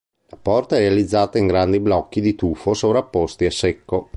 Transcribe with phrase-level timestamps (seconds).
[0.29, 4.09] La porta è realizzata in grandi blocchi di tufo sovrapposti a secco.